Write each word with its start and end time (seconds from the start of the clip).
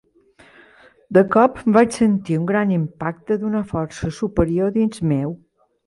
De 1.17 1.23
cop, 1.35 1.59
vaig 1.77 1.93
sentir 1.99 2.39
un 2.39 2.49
gran 2.55 2.73
impacte 2.81 3.41
d'una 3.45 3.65
força 3.75 4.15
superior 4.23 4.77
dins 4.81 5.09
meu. 5.15 5.41